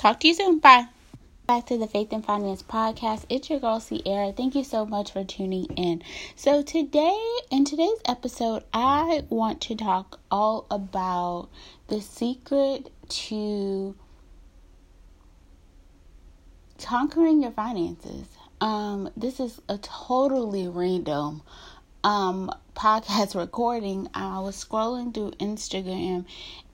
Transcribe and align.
Talk 0.00 0.20
to 0.20 0.28
you 0.28 0.32
soon. 0.32 0.60
Bye. 0.60 0.86
Back 1.46 1.66
to 1.66 1.76
the 1.76 1.86
Faith 1.86 2.10
and 2.12 2.24
Finance 2.24 2.62
podcast. 2.62 3.26
It's 3.28 3.50
your 3.50 3.60
girl 3.60 3.80
Sierra. 3.80 4.32
Thank 4.32 4.54
you 4.54 4.64
so 4.64 4.86
much 4.86 5.12
for 5.12 5.24
tuning 5.24 5.66
in. 5.76 6.02
So 6.34 6.62
today, 6.62 7.22
in 7.50 7.66
today's 7.66 8.00
episode, 8.06 8.64
I 8.72 9.24
want 9.28 9.60
to 9.60 9.74
talk 9.74 10.18
all 10.30 10.64
about 10.70 11.50
the 11.88 12.00
secret 12.00 12.90
to 13.26 13.94
conquering 16.82 17.42
your 17.42 17.52
finances. 17.52 18.26
Um, 18.62 19.10
this 19.14 19.38
is 19.38 19.60
a 19.68 19.76
totally 19.76 20.66
random 20.66 21.42
um 22.04 22.50
podcast 22.74 23.34
recording. 23.38 24.08
I 24.14 24.38
was 24.40 24.62
scrolling 24.62 25.12
through 25.12 25.32
Instagram 25.32 26.24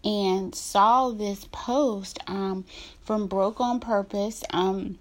and 0.04 0.54
saw 0.54 1.10
this 1.10 1.46
post 1.50 2.18
um 2.26 2.64
from 3.02 3.26
Broke 3.26 3.60
on 3.60 3.80
Purpose. 3.80 4.44
Um 4.50 4.98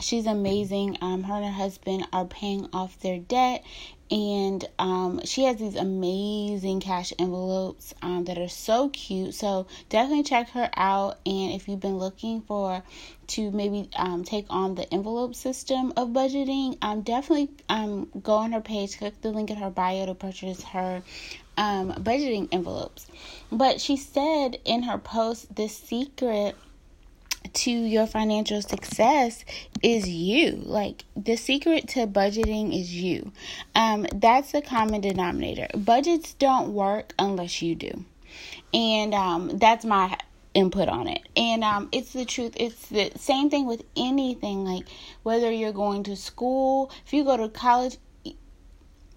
she's 0.00 0.26
amazing. 0.26 0.98
Um 1.00 1.22
her 1.24 1.34
and 1.34 1.44
her 1.44 1.52
husband 1.52 2.06
are 2.12 2.24
paying 2.24 2.68
off 2.72 2.98
their 3.00 3.18
debt 3.18 3.64
and 4.12 4.68
um, 4.78 5.22
she 5.24 5.44
has 5.44 5.56
these 5.56 5.74
amazing 5.74 6.80
cash 6.80 7.14
envelopes 7.18 7.94
um, 8.02 8.24
that 8.26 8.36
are 8.36 8.48
so 8.48 8.90
cute. 8.90 9.34
So 9.34 9.66
definitely 9.88 10.24
check 10.24 10.50
her 10.50 10.68
out. 10.76 11.18
And 11.24 11.52
if 11.52 11.66
you've 11.66 11.80
been 11.80 11.96
looking 11.96 12.42
for 12.42 12.82
to 13.28 13.50
maybe 13.50 13.88
um, 13.96 14.22
take 14.22 14.44
on 14.50 14.74
the 14.74 14.92
envelope 14.92 15.34
system 15.34 15.94
of 15.96 16.10
budgeting, 16.10 16.76
um, 16.82 17.00
definitely 17.00 17.48
um, 17.70 18.10
go 18.22 18.34
on 18.34 18.52
her 18.52 18.60
page, 18.60 18.98
click 18.98 19.18
the 19.22 19.30
link 19.30 19.48
in 19.48 19.56
her 19.56 19.70
bio 19.70 20.04
to 20.04 20.14
purchase 20.14 20.62
her 20.62 21.02
um, 21.56 21.92
budgeting 21.94 22.48
envelopes. 22.52 23.06
But 23.50 23.80
she 23.80 23.96
said 23.96 24.58
in 24.66 24.82
her 24.82 24.98
post, 24.98 25.56
the 25.56 25.68
secret 25.68 26.54
to 27.52 27.70
your 27.70 28.06
financial 28.06 28.62
success 28.62 29.44
is 29.82 30.08
you. 30.08 30.52
Like 30.64 31.04
the 31.16 31.36
secret 31.36 31.88
to 31.88 32.06
budgeting 32.06 32.78
is 32.78 32.94
you. 32.94 33.32
Um, 33.74 34.06
that's 34.14 34.52
the 34.52 34.62
common 34.62 35.00
denominator. 35.00 35.68
Budgets 35.76 36.34
don't 36.34 36.72
work 36.72 37.14
unless 37.18 37.62
you 37.62 37.74
do. 37.74 38.04
And 38.72 39.14
um, 39.14 39.58
that's 39.58 39.84
my 39.84 40.16
input 40.54 40.88
on 40.88 41.08
it. 41.08 41.22
And 41.36 41.64
um, 41.64 41.88
it's 41.92 42.12
the 42.12 42.24
truth. 42.24 42.54
It's 42.56 42.88
the 42.88 43.12
same 43.16 43.50
thing 43.50 43.66
with 43.66 43.82
anything. 43.96 44.64
Like 44.64 44.86
whether 45.22 45.50
you're 45.50 45.72
going 45.72 46.04
to 46.04 46.16
school, 46.16 46.90
if 47.06 47.12
you 47.12 47.24
go 47.24 47.36
to 47.36 47.48
college, 47.48 47.96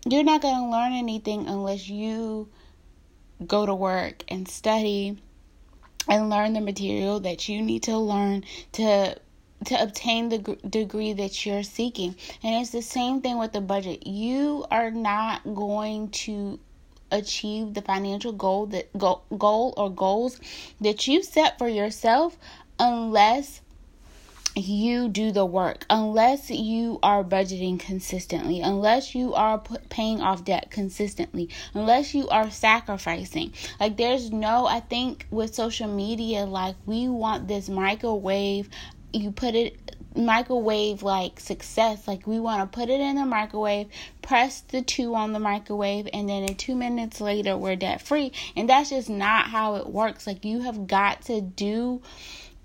you're 0.07 0.23
not 0.23 0.41
going 0.41 0.55
to 0.55 0.69
learn 0.69 0.93
anything 0.93 1.47
unless 1.47 1.89
you 1.89 2.49
go 3.45 3.65
to 3.65 3.75
work 3.75 4.23
and 4.29 4.47
study 4.47 5.17
and 6.07 6.29
learn 6.29 6.53
the 6.53 6.61
material 6.61 7.19
that 7.21 7.49
you 7.49 7.61
need 7.61 7.83
to 7.83 7.97
learn 7.97 8.43
to 8.73 9.15
to 9.65 9.81
obtain 9.81 10.29
the 10.29 10.37
degree 10.69 11.13
that 11.13 11.45
you're 11.45 11.63
seeking. 11.63 12.15
And 12.43 12.61
it's 12.61 12.71
the 12.71 12.81
same 12.81 13.21
thing 13.21 13.37
with 13.39 13.53
the 13.53 13.61
budget. 13.61 14.05
You 14.05 14.65
are 14.69 14.91
not 14.91 15.43
going 15.43 16.09
to 16.09 16.59
achieve 17.11 17.73
the 17.73 17.81
financial 17.81 18.33
goal 18.33 18.65
that 18.67 18.95
goal, 18.97 19.23
goal 19.37 19.73
or 19.77 19.89
goals 19.89 20.39
that 20.81 21.07
you 21.07 21.23
set 21.23 21.57
for 21.57 21.67
yourself 21.67 22.37
unless 22.79 23.61
you 24.55 25.09
do 25.09 25.31
the 25.31 25.45
work 25.45 25.85
unless 25.89 26.49
you 26.49 26.97
are 27.03 27.23
budgeting 27.23 27.77
consistently 27.77 28.61
unless 28.61 29.13
you 29.13 29.33
are 29.33 29.61
paying 29.89 30.21
off 30.21 30.45
debt 30.45 30.71
consistently 30.71 31.49
unless 31.73 32.13
you 32.13 32.27
are 32.29 32.49
sacrificing. 32.49 33.53
Like 33.79 33.97
there's 33.97 34.31
no 34.31 34.65
i 34.65 34.79
think 34.79 35.27
with 35.29 35.53
social 35.53 35.87
media 35.87 36.45
like 36.45 36.75
we 36.85 37.07
want 37.07 37.47
this 37.47 37.67
microwave 37.67 38.69
you 39.11 39.31
put 39.31 39.55
it 39.55 39.77
microwave 40.15 41.03
like 41.03 41.39
success. 41.39 42.07
Like 42.07 42.25
we 42.25 42.39
want 42.39 42.61
to 42.61 42.77
put 42.79 42.89
it 42.89 42.99
in 42.99 43.15
the 43.15 43.25
microwave 43.25 43.87
press 44.21 44.61
the 44.61 44.81
two 44.81 45.13
on 45.15 45.33
the 45.33 45.39
microwave 45.39 46.07
and 46.13 46.27
then 46.27 46.43
in 46.43 46.55
two 46.55 46.75
minutes 46.75 47.21
later 47.21 47.57
we're 47.57 47.75
debt 47.75 48.01
free 48.01 48.31
and 48.55 48.69
that's 48.69 48.89
just 48.89 49.09
not 49.09 49.47
how 49.47 49.75
it 49.75 49.87
works. 49.87 50.25
Like 50.25 50.45
you 50.45 50.61
have 50.61 50.87
got 50.87 51.23
to 51.23 51.41
do 51.41 52.01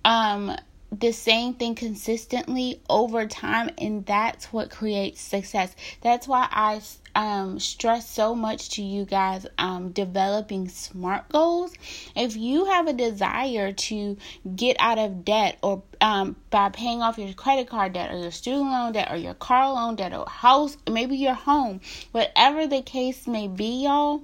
um 0.04 0.56
the 0.92 1.12
same 1.12 1.54
thing 1.54 1.74
consistently 1.74 2.80
over 2.88 3.26
time 3.26 3.70
and 3.78 4.04
that's 4.06 4.52
what 4.52 4.70
creates 4.70 5.20
success. 5.20 5.74
That's 6.00 6.26
why 6.26 6.48
i 6.50 6.80
um, 7.14 7.58
stress 7.58 8.08
so 8.08 8.34
much 8.34 8.70
to 8.70 8.82
you 8.82 9.04
guys 9.04 9.46
um, 9.58 9.90
developing 9.90 10.68
smart 10.68 11.28
goals. 11.28 11.72
If 12.14 12.36
you 12.36 12.66
have 12.66 12.86
a 12.86 12.92
desire 12.92 13.72
to 13.72 14.16
get 14.54 14.76
out 14.78 14.98
of 14.98 15.24
debt 15.24 15.58
or 15.62 15.82
um, 16.00 16.36
by 16.50 16.68
paying 16.70 17.02
off 17.02 17.18
your 17.18 17.32
credit 17.34 17.68
card 17.68 17.94
debt 17.94 18.12
or 18.12 18.18
your 18.18 18.30
student 18.30 18.70
loan 18.70 18.92
debt 18.92 19.08
or 19.10 19.16
your 19.16 19.34
car 19.34 19.72
loan 19.72 19.96
debt 19.96 20.14
or 20.14 20.26
house 20.28 20.76
maybe 20.88 21.16
your 21.16 21.34
home 21.34 21.80
whatever 22.12 22.66
the 22.66 22.80
case 22.80 23.26
may 23.26 23.48
be 23.48 23.84
y'all 23.84 24.22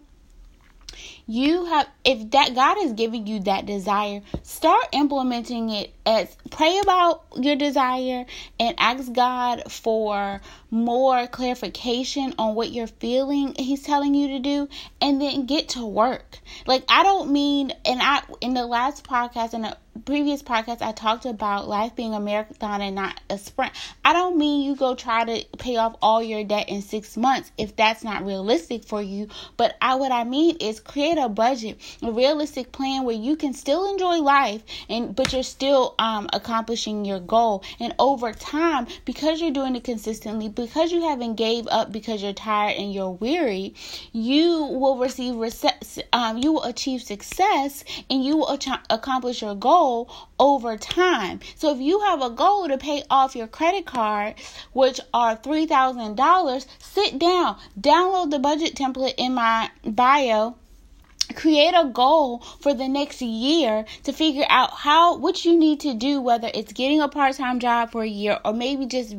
you 1.26 1.64
have 1.64 1.88
if 2.04 2.30
that 2.30 2.54
God 2.54 2.78
is 2.78 2.92
giving 2.92 3.26
you 3.26 3.40
that 3.40 3.66
desire, 3.66 4.22
start 4.42 4.86
implementing 4.92 5.70
it 5.70 5.92
as 6.04 6.34
pray 6.50 6.78
about 6.78 7.24
your 7.36 7.56
desire 7.56 8.26
and 8.60 8.74
ask 8.78 9.12
God 9.12 9.70
for 9.70 10.40
more 10.70 11.26
clarification 11.26 12.34
on 12.38 12.54
what 12.54 12.72
you're 12.72 12.86
feeling 12.86 13.54
he's 13.58 13.82
telling 13.82 14.14
you 14.14 14.28
to 14.28 14.38
do 14.38 14.68
and 15.00 15.20
then 15.20 15.46
get 15.46 15.70
to 15.70 15.84
work. 15.84 16.38
Like 16.66 16.84
I 16.88 17.02
don't 17.02 17.30
mean 17.30 17.72
and 17.84 18.00
I 18.02 18.22
in 18.40 18.54
the 18.54 18.66
last 18.66 19.04
podcast 19.04 19.52
and 19.54 19.64
the 19.64 19.76
previous 20.04 20.42
podcast 20.42 20.82
I 20.82 20.92
talked 20.92 21.24
about 21.24 21.68
life 21.68 21.96
being 21.96 22.14
a 22.14 22.20
marathon 22.20 22.82
and 22.82 22.94
not 22.94 23.18
a 23.30 23.38
sprint. 23.38 23.72
I 24.04 24.12
don't 24.12 24.36
mean 24.36 24.62
you 24.62 24.76
go 24.76 24.94
try 24.94 25.24
to 25.24 25.44
pay 25.58 25.76
off 25.76 25.96
all 26.02 26.22
your 26.22 26.44
debt 26.44 26.68
in 26.68 26.82
6 26.82 27.16
months 27.16 27.50
if 27.56 27.76
that's 27.76 28.04
not 28.04 28.26
realistic 28.26 28.84
for 28.84 29.00
you, 29.00 29.28
but 29.56 29.76
I 29.80 29.94
what 29.94 30.12
I 30.12 30.24
mean 30.24 30.56
is 30.60 30.80
create 30.80 31.18
a 31.18 31.28
budget, 31.28 31.80
a 32.02 32.12
realistic 32.12 32.72
plan 32.72 33.04
where 33.04 33.16
you 33.16 33.36
can 33.36 33.54
still 33.54 33.90
enjoy 33.90 34.18
life 34.18 34.62
and 34.88 35.14
but 35.14 35.32
you're 35.32 35.42
still 35.42 35.94
um 35.98 36.28
accomplishing 36.32 37.04
your 37.04 37.20
goal. 37.20 37.62
And 37.80 37.94
over 37.98 38.32
time, 38.32 38.86
because 39.04 39.40
you're 39.40 39.50
doing 39.50 39.76
it 39.76 39.84
consistently, 39.84 40.48
because 40.56 40.90
you 40.90 41.02
haven't 41.02 41.36
gave 41.36 41.68
up 41.68 41.92
because 41.92 42.22
you're 42.22 42.32
tired 42.32 42.76
and 42.76 42.92
you're 42.92 43.10
weary, 43.10 43.74
you 44.12 44.64
will 44.64 44.96
receive 44.96 45.36
um 46.12 46.38
you 46.38 46.52
will 46.52 46.64
achieve 46.64 47.02
success 47.02 47.84
and 48.10 48.24
you 48.24 48.38
will 48.38 48.58
accomplish 48.90 49.42
your 49.42 49.54
goal 49.54 50.10
over 50.40 50.76
time. 50.76 51.40
So 51.54 51.72
if 51.74 51.80
you 51.80 52.00
have 52.00 52.22
a 52.22 52.30
goal 52.30 52.66
to 52.68 52.78
pay 52.78 53.04
off 53.10 53.36
your 53.36 53.46
credit 53.46 53.86
card, 53.86 54.34
which 54.72 55.00
are 55.14 55.36
$3,000, 55.36 56.66
sit 56.78 57.18
down, 57.18 57.58
download 57.80 58.30
the 58.30 58.38
budget 58.38 58.74
template 58.74 59.14
in 59.16 59.34
my 59.34 59.70
bio 59.84 60.56
create 61.36 61.74
a 61.74 61.84
goal 61.84 62.40
for 62.60 62.74
the 62.74 62.88
next 62.88 63.22
year 63.22 63.84
to 64.02 64.12
figure 64.12 64.46
out 64.48 64.70
how 64.72 65.16
what 65.16 65.44
you 65.44 65.56
need 65.56 65.78
to 65.80 65.94
do 65.94 66.20
whether 66.20 66.50
it's 66.54 66.72
getting 66.72 67.00
a 67.00 67.08
part-time 67.08 67.60
job 67.60 67.92
for 67.92 68.02
a 68.02 68.08
year 68.08 68.38
or 68.44 68.52
maybe 68.52 68.86
just 68.86 69.12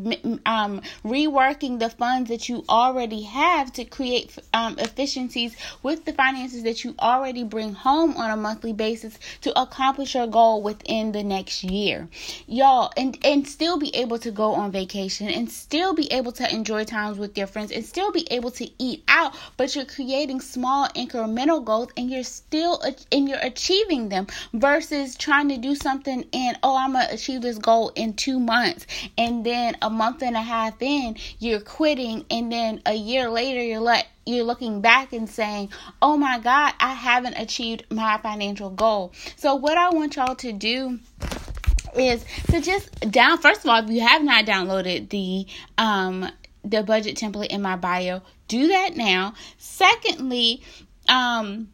um, 0.45 0.81
reworking 1.05 1.79
the 1.79 1.89
funds 1.89 2.29
that 2.29 2.50
you 2.50 2.63
already 2.67 3.22
have 3.22 3.72
to 3.72 3.85
create 3.85 4.38
um, 4.53 4.78
efficiencies 4.79 5.55
with 5.83 6.03
the 6.05 6.13
finances 6.13 6.63
that 6.63 6.83
you 6.83 6.95
already 7.00 7.44
bring 7.44 7.73
home 7.73 8.17
on 8.17 8.31
a 8.31 8.38
monthly 8.38 8.73
basis 8.73 9.17
to 9.41 9.57
accomplish 9.59 10.16
your 10.16 10.28
goal 10.28 10.61
within 10.61 11.11
the 11.11 11.23
next 11.23 11.63
year. 11.63 12.07
Y'all 12.47 12.91
and 12.97 13.17
and 13.23 13.47
still 13.47 13.78
be 13.78 13.95
able 13.95 14.17
to 14.17 14.31
go 14.31 14.53
on 14.53 14.72
vacation 14.72 15.28
and 15.28 15.49
still 15.49 15.94
be 15.94 16.11
able 16.11 16.31
to 16.31 16.53
enjoy 16.53 16.84
times 16.84 17.17
with 17.17 17.38
your 17.38 17.47
friends 17.47 17.72
and 17.72 17.85
still 17.85 18.11
be 18.11 18.28
able 18.31 18.51
to 18.51 18.67
eat 18.79 19.03
out 19.07 19.34
but 19.57 19.75
you're 19.75 19.85
creating 19.85 20.41
small 20.41 20.88
incremental 20.89 21.63
goals 21.63 21.89
and 22.07 22.13
you're 22.13 22.23
still 22.23 22.81
and 23.12 23.28
you're 23.28 23.38
achieving 23.41 24.07
them 24.07 24.28
versus 24.53 25.18
trying 25.18 25.50
to 25.50 25.57
do 25.57 25.75
something 25.75 26.23
and 26.31 26.57
oh 26.63 26.78
I'm 26.78 26.94
gonna 26.94 27.07
achieve 27.12 27.41
this 27.41 27.57
goal 27.57 27.91
in 27.95 28.13
two 28.13 28.40
months. 28.40 28.87
And 29.17 29.46
then 29.46 29.76
a 29.81 29.90
month 29.90 30.23
and 30.23 30.37
a 30.37 30.41
half 30.41 30.81
in 30.81 31.17
you're 31.40 31.59
quitting. 31.59 32.26
And 32.31 32.49
then 32.49 32.81
a 32.85 32.93
year 32.93 33.29
later 33.29 33.61
you're 33.61 33.81
like 33.81 34.08
you're 34.26 34.46
looking 34.46 34.79
back 34.79 35.11
and 35.11 35.29
saying, 35.29 35.70
"Oh 36.02 36.16
my 36.16 36.40
God, 36.40 36.73
I 36.79 36.93
haven't 36.93 37.35
achieved 37.35 37.84
my 37.90 38.17
financial 38.20 38.70
goal." 38.70 39.11
So 39.35 39.55
what 39.55 39.78
I 39.78 39.90
want 39.90 40.16
y'all 40.16 40.35
to 40.35 40.53
do 40.53 40.99
is 41.93 42.23
to 42.52 42.61
just 42.61 42.90
down 43.11 43.37
first 43.37 43.66
of 43.66 43.70
all 43.70 43.84
if 43.84 43.90
you 43.90 43.99
have 44.02 44.23
not 44.23 44.46
downloaded 44.46 45.09
the 45.09 45.46
um 45.78 46.29
the 46.64 46.84
budget 46.84 47.17
template 47.17 47.47
in 47.47 47.61
my 47.61 47.76
bio 47.76 48.22
do 48.47 48.70
that 48.70 48.96
now. 48.96 49.34
Secondly 49.58 50.61
um 51.09 51.70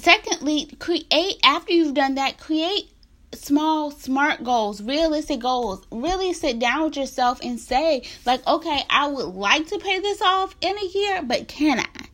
Secondly, 0.00 0.70
create 0.78 1.40
after 1.44 1.72
you've 1.72 1.94
done 1.94 2.14
that, 2.14 2.38
create 2.38 2.90
small 3.34 3.90
smart 3.90 4.42
goals 4.42 4.82
realistic 4.82 5.40
goals. 5.40 5.86
Really 5.90 6.32
sit 6.32 6.58
down 6.58 6.84
with 6.84 6.96
yourself 6.96 7.40
and 7.42 7.60
say 7.60 8.02
like 8.24 8.46
okay 8.46 8.82
i 8.88 9.06
would 9.06 9.34
like 9.34 9.66
to 9.66 9.78
pay 9.78 10.00
this 10.00 10.22
off 10.22 10.54
in 10.60 10.76
a 10.76 10.86
year 10.86 11.22
but 11.22 11.48
can 11.48 11.80
i? 11.80 12.04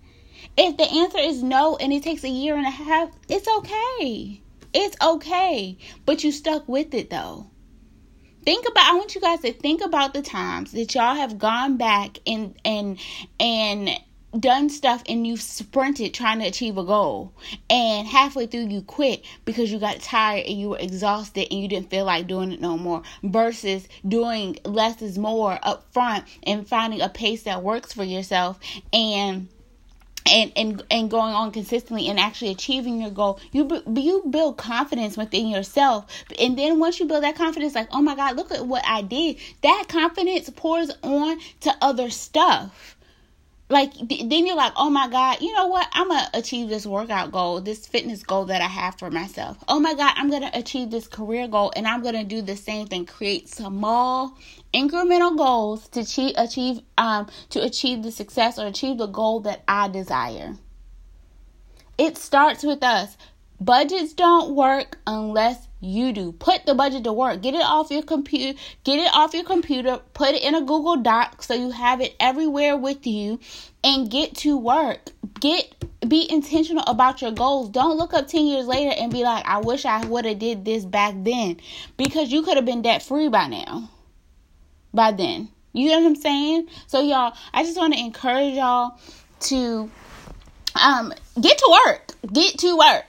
If 0.57 0.77
the 0.77 0.85
answer 0.85 1.19
is 1.19 1.43
no 1.43 1.77
and 1.77 1.93
it 1.93 2.03
takes 2.03 2.25
a 2.25 2.29
year 2.29 2.57
and 2.57 2.67
a 2.67 2.71
half 2.71 3.11
it's 3.29 3.49
okay. 3.49 4.41
It's 4.73 4.97
okay. 5.01 5.79
But 6.05 6.25
you 6.25 6.33
stuck 6.33 6.69
with 6.69 6.95
it 6.95 7.11
though. 7.11 7.51
Think 8.45 8.67
about 8.69 8.93
I 8.93 8.97
want 8.97 9.15
you 9.15 9.21
guys 9.21 9.41
to 9.41 9.53
think 9.53 9.83
about 9.83 10.15
the 10.15 10.23
times 10.23 10.73
that 10.73 10.95
y'all 10.95 11.15
have 11.15 11.39
gone 11.39 11.77
back 11.77 12.19
and 12.27 12.57
and 12.65 12.99
and 13.39 13.91
done 14.39 14.69
stuff 14.69 15.03
and 15.09 15.27
you've 15.27 15.43
sprinted 15.43 16.15
trying 16.15 16.41
to 16.41 16.47
achieve 16.47 16.77
a 16.77 16.85
goal. 16.85 17.33
And 17.71 18.07
halfway 18.07 18.47
through 18.47 18.69
you 18.69 18.83
quit 18.83 19.25
because 19.45 19.71
you 19.71 19.79
got 19.79 20.01
tired 20.01 20.47
and 20.47 20.61
you 20.61 20.71
were 20.71 20.79
exhausted 20.79 21.49
and 21.51 21.61
you 21.61 21.69
didn't 21.69 21.91
feel 21.91 22.05
like 22.05 22.27
doing 22.27 22.53
it 22.53 22.61
no 22.61 22.77
more 22.77 23.03
versus 23.23 23.89
doing 24.07 24.59
less 24.65 25.01
is 25.03 25.19
more 25.19 25.59
up 25.63 25.93
front 25.93 26.25
and 26.43 26.67
finding 26.67 27.01
a 27.01 27.09
pace 27.09 27.45
that 27.45 27.63
works 27.63 27.93
for 27.93 28.05
yourself 28.05 28.59
and 28.93 29.49
and 30.27 30.53
and 30.57 30.83
and 30.91 31.11
going 31.11 31.35
on 31.35 31.51
consistently 31.53 32.09
and 32.09 32.19
actually 32.19 32.51
achieving 32.51 33.01
your 33.01 33.11
goal. 33.11 33.39
You 33.53 33.83
you 33.95 34.25
build 34.31 34.57
confidence 34.57 35.17
within 35.17 35.49
yourself. 35.49 36.07
And 36.39 36.59
then 36.59 36.79
once 36.79 36.99
you 36.99 37.07
build 37.07 37.25
that 37.25 37.37
confidence 37.37 37.75
like 37.75 37.89
oh 37.93 38.01
my 38.01 38.17
god 38.17 38.37
look 38.37 38.51
at 38.51 38.67
what 38.67 38.83
i 38.87 39.03
did 39.03 39.37
that 39.63 39.85
confidence 39.89 40.49
pours 40.51 40.91
on 41.03 41.39
to 41.61 41.77
other 41.83 42.11
stuff 42.11 42.97
like 43.75 43.93
then 44.09 44.47
you're 44.47 44.55
like 44.55 44.73
oh 44.77 44.89
my 44.89 45.09
god 45.09 45.41
you 45.41 45.53
know 45.53 45.67
what? 45.67 45.89
I'm 45.93 46.09
gonna 46.09 46.31
achieve 46.33 46.69
this 46.69 46.87
workout 46.87 47.33
goal 47.33 47.61
this 47.61 47.87
fitness 47.87 48.23
goal 48.23 48.45
that 48.47 48.63
i 48.63 48.69
have 48.69 48.97
for 49.01 49.11
myself. 49.11 49.59
Oh 49.67 49.81
my 49.81 49.95
god 49.95 50.15
i'm 50.17 50.31
gonna 50.31 50.51
achieve 50.55 50.91
this 50.91 51.09
career 51.09 51.49
goal 51.49 51.73
and 51.75 51.87
i'm 51.87 52.01
gonna 52.03 52.23
do 52.23 52.41
the 52.41 52.57
same 52.57 52.87
thing. 52.87 53.05
Create 53.05 53.49
small 53.49 54.39
incremental 54.73 55.37
goals 55.37 55.89
to 55.89 56.01
achieve, 56.01 56.35
achieve 56.37 56.83
um 56.99 57.27
to 57.51 57.61
achieve 57.61 58.05
the 58.05 58.13
success 58.13 58.61
or 58.61 58.67
achieve 58.67 58.97
the 58.97 59.07
goal 59.07 59.41
that 59.41 59.65
i 59.67 59.89
desire. 59.89 60.55
It 61.99 62.17
starts 62.17 62.63
with 62.63 62.83
us. 62.85 63.17
Budgets 63.61 64.13
don't 64.13 64.55
work 64.55 64.99
unless 65.07 65.67
you 65.85 66.13
do. 66.13 66.33
Put 66.33 66.67
the 66.67 66.75
budget 66.75 67.05
to 67.05 67.13
work. 67.13 67.43
Get 67.43 67.55
it 67.55 67.63
off 67.63 67.91
your 67.91 68.03
computer. 68.03 68.59
Get 68.85 68.99
it 68.99 69.11
off 69.15 69.35
your 69.35 69.45
computer. 69.45 70.01
Put 70.15 70.31
it 70.31 70.43
in 70.43 70.55
a 70.55 70.61
Google 70.61 70.97
Doc 70.97 71.43
so 71.43 71.55
you 71.55 71.71
have 71.71 72.01
it 72.01 72.17
everywhere 72.19 72.77
with 72.77 73.07
you 73.07 73.39
and 73.83 74.11
get 74.11 74.35
to 74.39 74.57
work. 74.57 75.11
Get 75.41 75.75
be 76.09 76.31
intentional 76.31 76.85
about 76.87 77.23
your 77.23 77.33
goals. 77.33 77.69
Don't 77.69 77.97
look 77.97 78.15
up 78.15 78.29
10 78.29 78.47
years 78.47 78.67
later 78.67 78.95
and 78.99 79.13
be 79.13 79.23
like, 79.23 79.47
"I 79.47 79.59
wish 79.59 79.85
I 79.85 80.05
would 80.07 80.25
have 80.25 80.39
did 80.39 80.65
this 80.65 80.85
back 80.85 81.15
then." 81.19 81.59
Because 81.97 82.33
you 82.33 82.43
could 82.43 82.57
have 82.57 82.67
been 82.67 82.83
debt 82.83 83.03
free 83.03 83.29
by 83.29 83.47
now. 83.49 83.89
By 84.93 85.13
then. 85.13 85.49
You 85.73 85.89
know 85.91 86.01
what 86.01 86.07
I'm 86.07 86.17
saying? 86.17 86.69
So 86.87 87.03
y'all, 87.03 87.35
I 87.53 87.65
just 87.65 87.77
want 87.77 87.95
to 87.95 88.01
encourage 88.01 88.55
y'all 88.55 88.99
to 89.41 89.91
um 90.83 91.13
get 91.41 91.59
to 91.59 91.81
work. 91.87 92.13
Get 92.33 92.59
to 92.61 92.77
work. 92.77 93.07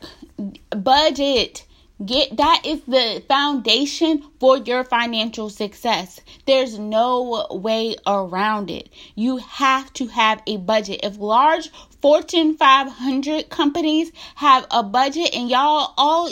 Budget 0.72 1.66
Get 2.04 2.36
that 2.36 2.64
is 2.66 2.82
the 2.82 3.24
foundation 3.30 4.22
for 4.42 4.58
your 4.58 4.84
financial 4.84 5.50
success. 5.50 6.20
There's 6.46 6.78
no 6.78 7.48
way 7.52 7.96
around 8.06 8.70
it. 8.70 8.90
You 9.16 9.38
have 9.38 9.94
to 9.94 10.08
have 10.08 10.42
a 10.46 10.58
budget. 10.58 11.00
If 11.04 11.18
large 11.18 11.70
Fortune 12.02 12.58
500 12.58 13.50
companies 13.50 14.12
have 14.36 14.68
a 14.72 14.84
budget 14.84 15.34
and 15.34 15.50
y'all 15.50 15.94
all 15.98 16.32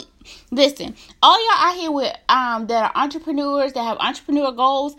listen, 0.50 0.96
all 1.22 1.40
y'all 1.40 1.68
out 1.68 1.76
here 1.76 1.90
with 1.90 2.14
um 2.28 2.66
that 2.66 2.92
are 2.94 3.02
entrepreneurs 3.02 3.72
that 3.72 3.84
have 3.84 3.96
entrepreneur 4.00 4.52
goals, 4.52 4.96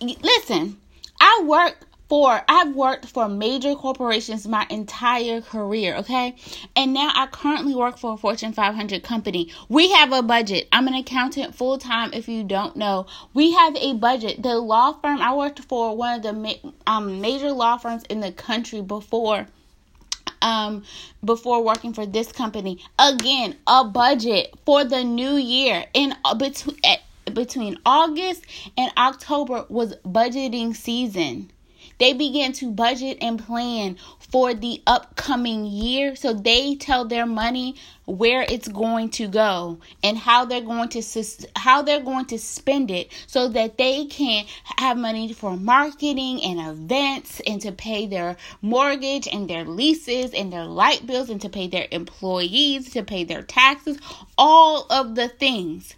listen, 0.00 0.78
I 1.20 1.42
work 1.44 1.87
for 2.08 2.42
I've 2.48 2.74
worked 2.74 3.06
for 3.06 3.28
major 3.28 3.74
corporations 3.74 4.46
my 4.46 4.66
entire 4.70 5.40
career, 5.40 5.96
okay? 5.96 6.36
And 6.74 6.94
now 6.94 7.10
I 7.14 7.26
currently 7.26 7.74
work 7.74 7.98
for 7.98 8.14
a 8.14 8.16
Fortune 8.16 8.52
500 8.52 9.02
company. 9.02 9.52
We 9.68 9.92
have 9.92 10.12
a 10.12 10.22
budget. 10.22 10.68
I'm 10.72 10.88
an 10.88 10.94
accountant 10.94 11.54
full 11.54 11.78
time 11.78 12.10
if 12.14 12.28
you 12.28 12.44
don't 12.44 12.76
know. 12.76 13.06
We 13.34 13.52
have 13.52 13.76
a 13.76 13.92
budget. 13.94 14.42
The 14.42 14.58
law 14.58 14.92
firm 14.92 15.20
I 15.20 15.34
worked 15.34 15.60
for 15.60 15.96
one 15.96 16.16
of 16.16 16.22
the 16.22 16.32
ma- 16.32 16.70
um, 16.86 17.20
major 17.20 17.52
law 17.52 17.76
firms 17.76 18.04
in 18.04 18.20
the 18.20 18.32
country 18.32 18.80
before 18.80 19.46
um 20.40 20.84
before 21.24 21.64
working 21.64 21.92
for 21.92 22.06
this 22.06 22.30
company. 22.30 22.78
Again, 22.98 23.56
a 23.66 23.84
budget 23.84 24.54
for 24.64 24.84
the 24.84 25.02
new 25.02 25.34
year 25.34 25.84
in 25.94 26.14
uh, 26.24 26.34
between 26.34 26.78
between 27.34 27.76
August 27.84 28.44
and 28.76 28.90
October 28.96 29.66
was 29.68 29.94
budgeting 30.06 30.74
season. 30.74 31.50
They 31.98 32.12
begin 32.12 32.52
to 32.54 32.70
budget 32.70 33.18
and 33.20 33.44
plan 33.44 33.96
for 34.18 34.54
the 34.54 34.82
upcoming 34.86 35.64
year. 35.64 36.14
So 36.14 36.32
they 36.32 36.76
tell 36.76 37.04
their 37.04 37.26
money 37.26 37.76
where 38.04 38.42
it's 38.42 38.68
going 38.68 39.10
to 39.10 39.28
go 39.28 39.78
and 40.02 40.16
how 40.16 40.44
they're 40.44 40.60
going 40.60 40.88
to 40.90 41.02
how 41.56 41.82
they're 41.82 42.00
going 42.00 42.26
to 42.26 42.38
spend 42.38 42.90
it 42.90 43.12
so 43.26 43.48
that 43.48 43.78
they 43.78 44.06
can 44.06 44.46
have 44.78 44.96
money 44.96 45.32
for 45.32 45.56
marketing 45.56 46.42
and 46.42 46.60
events 46.60 47.40
and 47.46 47.60
to 47.62 47.72
pay 47.72 48.06
their 48.06 48.36
mortgage 48.62 49.28
and 49.28 49.48
their 49.48 49.64
leases 49.64 50.32
and 50.32 50.52
their 50.52 50.64
light 50.64 51.06
bills 51.06 51.30
and 51.30 51.40
to 51.42 51.48
pay 51.48 51.66
their 51.66 51.88
employees, 51.90 52.90
to 52.90 53.02
pay 53.02 53.24
their 53.24 53.42
taxes, 53.42 53.98
all 54.36 54.86
of 54.90 55.14
the 55.14 55.28
things. 55.28 55.94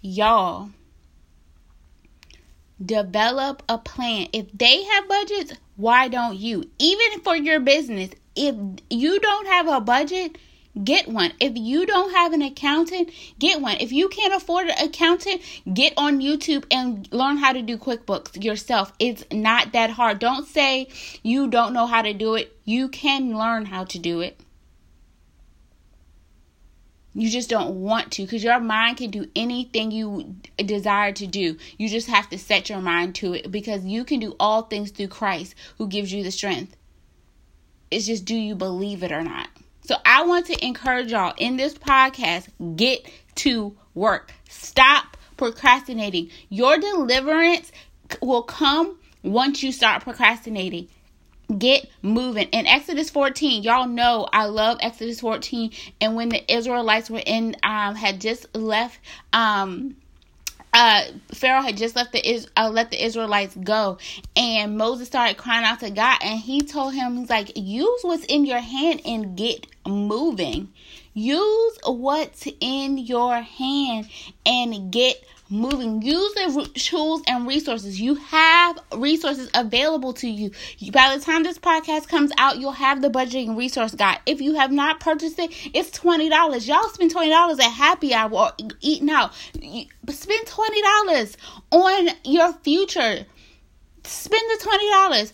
Y'all 0.00 0.70
Develop 2.84 3.62
a 3.68 3.78
plan. 3.78 4.28
If 4.32 4.46
they 4.52 4.84
have 4.84 5.08
budgets, 5.08 5.52
why 5.76 6.08
don't 6.08 6.36
you? 6.36 6.70
Even 6.78 7.20
for 7.20 7.36
your 7.36 7.60
business, 7.60 8.10
if 8.34 8.54
you 8.88 9.20
don't 9.20 9.46
have 9.46 9.68
a 9.68 9.80
budget, 9.80 10.38
get 10.82 11.08
one. 11.08 11.32
If 11.40 11.56
you 11.56 11.84
don't 11.84 12.12
have 12.12 12.32
an 12.32 12.42
accountant, 12.42 13.10
get 13.38 13.60
one. 13.60 13.76
If 13.80 13.92
you 13.92 14.08
can't 14.08 14.34
afford 14.34 14.68
an 14.68 14.78
accountant, 14.78 15.42
get 15.72 15.92
on 15.96 16.20
YouTube 16.20 16.64
and 16.70 17.08
learn 17.12 17.36
how 17.36 17.52
to 17.52 17.62
do 17.62 17.76
QuickBooks 17.76 18.42
yourself. 18.42 18.92
It's 18.98 19.24
not 19.32 19.72
that 19.72 19.90
hard. 19.90 20.18
Don't 20.18 20.46
say 20.46 20.88
you 21.22 21.48
don't 21.48 21.72
know 21.72 21.86
how 21.86 22.02
to 22.02 22.14
do 22.14 22.34
it. 22.34 22.56
You 22.64 22.88
can 22.88 23.36
learn 23.36 23.66
how 23.66 23.84
to 23.84 23.98
do 23.98 24.20
it. 24.20 24.40
You 27.12 27.28
just 27.28 27.50
don't 27.50 27.82
want 27.82 28.12
to 28.12 28.22
because 28.22 28.44
your 28.44 28.60
mind 28.60 28.98
can 28.98 29.10
do 29.10 29.26
anything 29.34 29.90
you 29.90 30.36
desire 30.56 31.12
to 31.12 31.26
do. 31.26 31.56
You 31.76 31.88
just 31.88 32.08
have 32.08 32.28
to 32.30 32.38
set 32.38 32.68
your 32.68 32.80
mind 32.80 33.16
to 33.16 33.34
it 33.34 33.50
because 33.50 33.84
you 33.84 34.04
can 34.04 34.20
do 34.20 34.36
all 34.38 34.62
things 34.62 34.90
through 34.90 35.08
Christ 35.08 35.54
who 35.78 35.88
gives 35.88 36.12
you 36.12 36.22
the 36.22 36.30
strength. 36.30 36.76
It's 37.90 38.06
just 38.06 38.24
do 38.24 38.36
you 38.36 38.54
believe 38.54 39.02
it 39.02 39.10
or 39.10 39.22
not? 39.22 39.48
So 39.82 39.96
I 40.06 40.24
want 40.24 40.46
to 40.46 40.64
encourage 40.64 41.10
y'all 41.10 41.34
in 41.36 41.56
this 41.56 41.74
podcast 41.74 42.48
get 42.76 43.10
to 43.36 43.76
work. 43.94 44.32
Stop 44.48 45.16
procrastinating. 45.36 46.30
Your 46.48 46.78
deliverance 46.78 47.72
will 48.22 48.42
come 48.42 48.98
once 49.24 49.64
you 49.64 49.72
start 49.72 50.02
procrastinating 50.02 50.88
get 51.58 51.88
moving. 52.02 52.48
In 52.48 52.66
Exodus 52.66 53.10
14, 53.10 53.62
y'all 53.62 53.86
know 53.86 54.28
I 54.32 54.46
love 54.46 54.78
Exodus 54.80 55.20
14. 55.20 55.70
And 56.00 56.14
when 56.14 56.28
the 56.28 56.52
Israelites 56.52 57.10
were 57.10 57.22
in, 57.24 57.56
um, 57.62 57.94
had 57.94 58.20
just 58.20 58.54
left, 58.54 58.98
um, 59.32 59.96
uh 60.72 61.02
Pharaoh 61.34 61.62
had 61.62 61.76
just 61.76 61.96
left 61.96 62.12
the 62.12 62.28
is 62.28 62.46
uh, 62.56 62.70
let 62.70 62.90
the 62.90 63.04
Israelites 63.04 63.56
go 63.56 63.98
and 64.36 64.78
Moses 64.78 65.08
started 65.08 65.36
crying 65.36 65.64
out 65.64 65.80
to 65.80 65.90
God 65.90 66.18
and 66.22 66.38
he 66.38 66.60
told 66.60 66.94
him 66.94 67.16
he's 67.16 67.30
like 67.30 67.50
use 67.56 68.00
what's 68.02 68.24
in 68.26 68.46
your 68.46 68.60
hand 68.60 69.00
and 69.04 69.36
get 69.36 69.66
moving 69.84 70.68
use 71.12 71.78
what's 71.84 72.46
in 72.60 72.98
your 72.98 73.40
hand 73.40 74.08
and 74.46 74.92
get 74.92 75.24
moving. 75.50 76.00
Use 76.02 76.34
the 76.34 76.70
tools 76.74 77.22
and 77.26 77.46
resources. 77.46 78.00
You 78.00 78.14
have 78.14 78.78
resources 78.96 79.50
available 79.54 80.12
to 80.14 80.28
you. 80.28 80.50
By 80.92 81.16
the 81.16 81.22
time 81.22 81.42
this 81.42 81.58
podcast 81.58 82.08
comes 82.08 82.30
out, 82.38 82.58
you'll 82.58 82.72
have 82.72 83.02
the 83.02 83.10
budgeting 83.10 83.56
resource 83.56 83.94
guide. 83.94 84.20
If 84.26 84.40
you 84.40 84.54
have 84.54 84.72
not 84.72 85.00
purchased 85.00 85.38
it, 85.38 85.50
it's 85.74 85.90
$20. 85.98 86.68
Y'all 86.68 86.88
spend 86.88 87.14
$20 87.14 87.60
at 87.60 87.70
happy 87.70 88.14
hour 88.14 88.32
or 88.32 88.52
eating 88.80 89.10
out. 89.10 89.34
Spend 89.34 90.46
$20 90.46 91.36
on 91.72 92.08
your 92.24 92.52
future. 92.54 93.26
Spend 94.04 94.42
the 94.50 94.58
$20. 94.64 95.32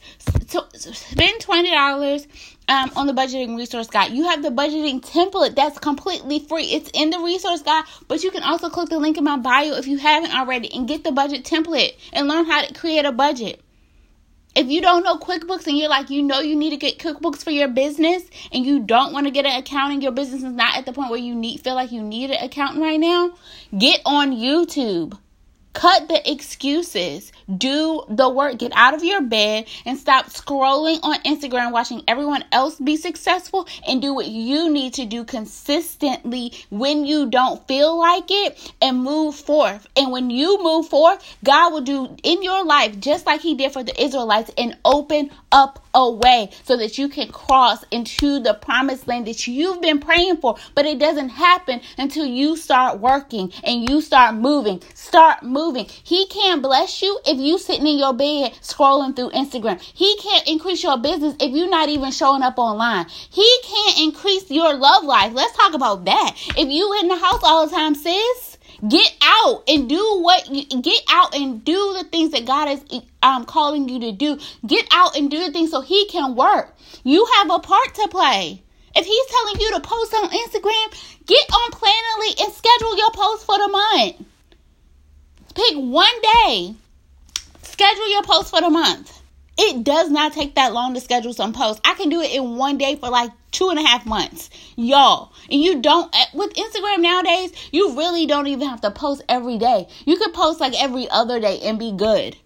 Spend 0.85 1.41
$20 1.41 2.27
um, 2.69 2.91
on 2.97 3.07
the 3.07 3.13
budgeting 3.13 3.57
resource 3.57 3.87
guide. 3.89 4.13
You 4.13 4.25
have 4.25 4.43
the 4.43 4.51
budgeting 4.51 5.01
template 5.01 5.55
that's 5.55 5.79
completely 5.79 6.41
free. 6.41 6.65
It's 6.65 6.91
in 6.95 7.11
the 7.11 7.19
resource 7.21 7.63
guide, 7.63 7.85
but 8.09 8.23
you 8.23 8.31
can 8.31 8.43
also 8.43 8.69
click 8.69 8.89
the 8.89 8.99
link 8.99 9.19
in 9.19 9.25
my 9.25 9.37
bio 9.37 9.75
if 9.77 9.87
you 9.87 9.99
haven't 9.99 10.35
already 10.35 10.73
and 10.73 10.89
get 10.89 11.05
the 11.05 11.13
budget 11.13 11.45
template 11.45 11.97
and 12.13 12.29
learn 12.29 12.47
how 12.47 12.65
to 12.65 12.75
create 12.75 13.05
a 13.05 13.13
budget. 13.13 13.61
If 14.55 14.69
you 14.69 14.81
don't 14.81 15.03
know 15.03 15.19
QuickBooks 15.19 15.67
and 15.67 15.77
you're 15.77 15.91
like, 15.91 16.09
you 16.09 16.23
know, 16.23 16.41
you 16.41 16.57
need 16.57 16.71
to 16.71 16.79
get 16.79 16.99
QuickBooks 16.99 17.45
for 17.45 17.51
your 17.51 17.69
business 17.69 18.23
and 18.51 18.65
you 18.65 18.81
don't 18.81 19.13
want 19.13 19.27
to 19.27 19.31
get 19.31 19.45
an 19.45 19.55
accounting, 19.59 20.01
your 20.01 20.13
business 20.13 20.43
is 20.43 20.51
not 20.51 20.79
at 20.79 20.87
the 20.87 20.95
point 20.95 21.11
where 21.11 21.21
you 21.21 21.35
need 21.35 21.61
feel 21.61 21.75
like 21.75 21.93
you 21.93 22.03
need 22.03 22.31
an 22.31 22.43
accountant 22.43 22.83
right 22.83 22.99
now, 22.99 23.37
get 23.77 24.01
on 24.07 24.33
YouTube 24.33 25.19
Cut 25.77 26.09
the 26.09 26.33
excuses. 26.33 27.33
Do 27.55 28.03
the 28.09 28.31
work. 28.31 28.57
Get 28.57 28.73
out 28.75 28.95
of 28.95 29.05
your 29.05 29.21
bed 29.21 29.67
and 29.85 29.99
stop 29.99 30.31
scrolling 30.31 30.99
on 31.03 31.21
Instagram 31.21 31.71
watching 31.71 32.03
everyone 32.09 32.45
else 32.51 32.81
be 32.81 32.97
successful 32.97 33.69
and 33.87 34.01
do 34.01 34.15
what 34.15 34.27
you 34.27 34.73
need 34.73 34.95
to 34.95 35.05
do 35.05 35.23
consistently 35.23 36.55
when 36.71 37.05
you 37.05 37.29
don't 37.29 37.69
feel 37.69 37.99
like 37.99 38.31
it 38.31 38.73
and 38.81 39.03
move 39.03 39.35
forth. 39.35 39.87
And 39.99 40.11
when 40.11 40.31
you 40.31 40.63
move 40.63 40.89
forth, 40.89 41.37
God 41.45 41.75
will 41.75 41.83
do 41.83 42.17
in 42.23 42.43
your 42.43 42.65
life 42.65 42.99
just 42.99 43.27
like 43.27 43.43
He 43.43 43.55
did 43.55 43.73
for 43.73 43.85
the 43.85 44.03
Israelites 44.03 44.51
and 44.57 44.79
open 44.83 45.31
up 45.53 45.85
a 45.93 46.11
way 46.11 46.51
so 46.65 46.77
that 46.79 46.97
you 46.99 47.09
can 47.09 47.31
cross 47.31 47.85
into 47.91 48.41
the 48.41 48.55
promised 48.55 49.07
land 49.07 49.27
that 49.27 49.47
you've 49.47 49.83
been 49.83 50.01
praying 50.01 50.39
for. 50.39 50.57
But 50.75 50.87
it 50.87 50.99
doesn't 50.99 51.29
happen 51.29 51.83
until 51.99 52.25
you 52.25 52.57
start 52.57 52.99
working 52.99 53.53
and 53.63 53.89
you 53.89 54.01
start 54.01 54.35
moving. 54.35 54.83
Start 54.95 55.43
moving. 55.43 55.66
He 55.75 56.27
can't 56.27 56.63
bless 56.63 57.03
you 57.03 57.19
if 57.27 57.39
you 57.39 57.59
sitting 57.59 57.87
in 57.87 57.99
your 57.99 58.13
bed 58.13 58.53
scrolling 58.63 59.17
through 59.17 59.31
Instagram. 59.31 59.81
He 59.81 60.17
can't 60.19 60.47
increase 60.49 60.83
your 60.83 60.99
business 60.99 61.37
if 61.41 61.55
you're 61.55 61.69
not 61.69 61.89
even 61.89 62.11
showing 62.13 62.43
up 62.43 62.59
online. 62.59 63.07
He 63.09 63.59
can't 63.65 64.01
increase 64.01 64.51
your 64.51 64.75
love 64.75 65.05
life. 65.05 65.33
Let's 65.35 65.57
talk 65.57 65.75
about 65.75 66.05
that. 66.05 66.35
If 66.57 66.69
you 66.69 66.99
in 67.01 67.09
the 67.09 67.17
house 67.17 67.41
all 67.43 67.67
the 67.67 67.75
time, 67.75 67.95
sis, 67.95 68.57
Get 68.87 69.17
out 69.23 69.63
and 69.69 69.89
do 69.89 70.19
what 70.21 70.51
you 70.51 70.83
get 70.83 71.03
out 71.09 71.35
and 71.35 71.65
do 71.65 71.95
the 71.95 72.05
things 72.05 72.33
that 72.33 72.45
God 72.45 72.69
is 72.69 73.03
um 73.23 73.47
calling 73.47 73.89
you 73.89 74.01
to 74.01 74.13
do. 74.13 74.39
Get 74.67 74.87
out 74.91 75.17
and 75.17 75.31
do 75.31 75.43
the 75.43 75.51
things 75.51 75.71
so 75.71 75.81
he 75.81 76.07
can 76.09 76.37
work. 76.37 76.77
You 77.03 77.27
have 77.37 77.51
a 77.51 77.59
part 77.59 77.95
to 77.95 78.09
play. 78.09 78.63
If 78.95 79.07
he's 79.07 79.27
telling 79.27 79.61
you 79.61 79.75
to 79.75 79.81
post 79.81 80.15
on 80.15 80.29
Instagram, 80.29 81.25
get 81.27 81.51
on 81.53 81.71
Planoly 81.71 82.45
and 82.45 82.53
schedule 82.53 82.97
your 82.97 83.11
post 83.13 83.47
for 83.47 83.57
the 83.59 83.69
month. 83.69 84.27
Pick 85.57 85.75
one 85.75 86.21
day. 86.45 86.75
Schedule 87.63 88.11
your 88.11 88.23
post 88.25 88.51
for 88.51 88.61
the 88.61 88.69
month. 88.69 89.23
It 89.57 89.85
does 89.85 90.11
not 90.11 90.35
take 90.35 90.55
that 90.57 90.75
long 90.75 90.93
to 90.93 91.01
schedule 91.01 91.33
some 91.33 91.55
posts. 91.55 91.81
I 91.83 91.95
can 91.95 92.11
do 92.11 92.21
it 92.21 92.35
in 92.35 92.59
one 92.59 92.77
day 92.77 92.97
for 92.97 93.09
like 93.09 93.31
two 93.53 93.71
and 93.71 93.79
a 93.79 93.83
half 93.83 94.05
months. 94.05 94.51
Y'all. 94.77 95.33
And 95.51 95.63
you 95.63 95.81
don't, 95.81 96.15
eh, 96.15 96.27
with 96.35 96.53
Instagram 96.53 97.01
nowadays, 97.01 97.55
you 97.73 97.97
really 97.97 98.27
don't 98.27 98.49
even 98.49 98.69
have 98.69 98.83
to 98.83 98.91
post 98.91 99.23
every 99.31 99.57
day. 99.57 99.89
You 100.05 100.19
could 100.19 100.35
post 100.35 100.61
like 100.61 100.75
every 100.79 101.09
other 101.09 101.41
day 101.41 101.61
and 101.61 101.79
be 101.79 101.91
good. 101.91 102.37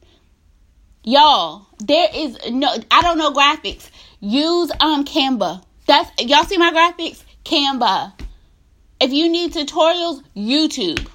Y'all, 1.02 1.66
there 1.80 2.08
is 2.14 2.38
no, 2.48 2.72
I 2.92 3.02
don't 3.02 3.18
know 3.18 3.32
graphics. 3.32 3.90
Use 4.20 4.70
um 4.78 5.04
Canva. 5.04 5.64
That's, 5.86 6.08
y'all 6.20 6.44
see 6.44 6.58
my 6.58 6.70
graphics? 6.70 7.24
Canva. 7.44 8.12
If 9.00 9.12
you 9.12 9.28
need 9.28 9.52
tutorials, 9.52 10.22
YouTube 10.36 11.08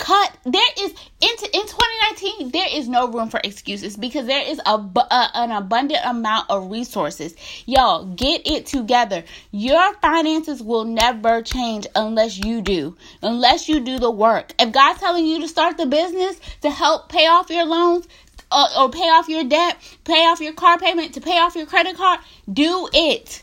cut 0.00 0.34
there 0.44 0.68
is 0.78 0.92
in, 1.20 1.30
in 1.52 1.66
2019 1.66 2.50
there 2.50 2.66
is 2.72 2.88
no 2.88 3.06
room 3.12 3.28
for 3.28 3.38
excuses 3.44 3.96
because 3.96 4.26
there 4.26 4.42
is 4.42 4.58
a, 4.64 4.72
a, 4.72 5.30
an 5.34 5.52
abundant 5.52 6.00
amount 6.04 6.48
of 6.48 6.70
resources. 6.70 7.36
Y'all 7.66 8.06
get 8.06 8.40
it 8.46 8.66
together. 8.66 9.22
Your 9.52 9.94
finances 9.96 10.62
will 10.62 10.84
never 10.84 11.42
change 11.42 11.86
unless 11.94 12.38
you 12.38 12.62
do. 12.62 12.96
Unless 13.22 13.68
you 13.68 13.80
do 13.80 13.98
the 13.98 14.10
work. 14.10 14.54
If 14.58 14.72
god's 14.72 14.98
telling 14.98 15.26
you 15.26 15.40
to 15.42 15.48
start 15.48 15.76
the 15.76 15.86
business 15.86 16.40
to 16.62 16.70
help 16.70 17.10
pay 17.10 17.26
off 17.26 17.50
your 17.50 17.66
loans 17.66 18.08
uh, 18.50 18.68
or 18.78 18.90
pay 18.90 19.10
off 19.10 19.28
your 19.28 19.44
debt 19.44 19.76
pay 20.04 20.24
off 20.26 20.40
your 20.40 20.54
car 20.54 20.78
payment 20.78 21.14
to 21.14 21.20
pay 21.20 21.38
off 21.38 21.54
your 21.54 21.66
credit 21.66 21.96
card 21.96 22.20
do 22.50 22.88
it. 22.94 23.42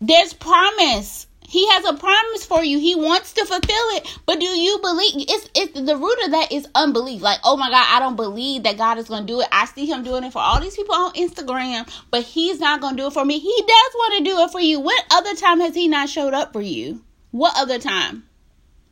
There's 0.00 0.32
promise 0.32 1.26
he 1.50 1.68
has 1.70 1.84
a 1.84 1.94
promise 1.94 2.46
for 2.46 2.62
you. 2.62 2.78
He 2.78 2.94
wants 2.94 3.32
to 3.32 3.44
fulfill 3.44 3.60
it. 3.96 4.18
But 4.24 4.38
do 4.38 4.46
you 4.46 4.78
believe 4.78 5.26
it's 5.28 5.50
it's 5.56 5.80
the 5.80 5.96
root 5.96 6.16
of 6.24 6.30
that 6.30 6.52
is 6.52 6.68
unbelief. 6.76 7.22
Like, 7.22 7.40
oh 7.42 7.56
my 7.56 7.68
God, 7.68 7.86
I 7.88 7.98
don't 7.98 8.14
believe 8.14 8.62
that 8.62 8.78
God 8.78 8.98
is 8.98 9.08
gonna 9.08 9.26
do 9.26 9.40
it. 9.40 9.48
I 9.50 9.64
see 9.64 9.84
him 9.84 10.04
doing 10.04 10.22
it 10.22 10.32
for 10.32 10.38
all 10.38 10.60
these 10.60 10.76
people 10.76 10.94
on 10.94 11.12
Instagram, 11.14 11.90
but 12.12 12.22
he's 12.22 12.60
not 12.60 12.80
gonna 12.80 12.96
do 12.96 13.08
it 13.08 13.12
for 13.12 13.24
me. 13.24 13.40
He 13.40 13.64
does 13.66 13.94
want 13.96 14.18
to 14.18 14.30
do 14.30 14.38
it 14.38 14.52
for 14.52 14.60
you. 14.60 14.78
What 14.78 15.04
other 15.10 15.34
time 15.34 15.58
has 15.58 15.74
he 15.74 15.88
not 15.88 16.08
showed 16.08 16.34
up 16.34 16.52
for 16.52 16.62
you? 16.62 17.02
What 17.32 17.54
other 17.56 17.80
time? 17.80 18.28